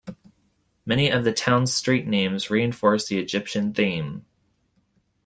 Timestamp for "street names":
1.75-2.49